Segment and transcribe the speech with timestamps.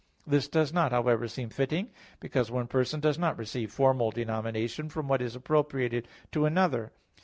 [0.25, 5.07] This does not, however, seem fitting; because one person does not receive formal denomination from
[5.07, 6.91] what is appropriated to another.